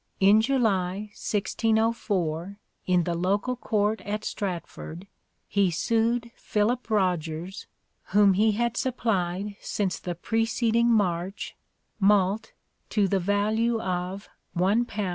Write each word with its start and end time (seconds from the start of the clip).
"In 0.29 0.41
July 0.41 1.11
1604 1.13 2.57
in 2.87 3.03
the 3.03 3.13
local 3.13 3.55
court 3.55 4.01
at 4.01 4.25
Stratford 4.25 5.05
he 5.47 5.69
sued 5.69 6.31
Philip 6.33 6.89
Rogers 6.89 7.67
whom 8.05 8.33
he 8.33 8.53
had 8.53 8.75
supplied 8.77 9.57
since 9.61 9.99
the 9.99 10.15
preceding 10.15 10.89
March 10.91 11.55
malt 11.99 12.51
to 12.89 13.07
the 13.07 13.19
value 13.19 13.79
of 13.79 14.27
£i 14.57 14.61
193. 14.61 15.09